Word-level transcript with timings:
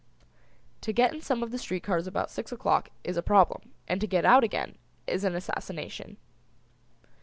To 0.81 0.91
get 0.91 1.13
in 1.13 1.21
some 1.21 1.43
of 1.43 1.51
the 1.51 1.59
street 1.59 1.83
cars 1.83 2.07
about 2.07 2.31
six 2.31 2.51
o'clock 2.51 2.89
is 3.03 3.17
a 3.17 3.21
problem, 3.21 3.69
and 3.87 4.01
to 4.01 4.07
get 4.07 4.25
out 4.25 4.43
again 4.43 4.79
is 5.05 5.23
an 5.23 5.35
assassination. 5.35 6.17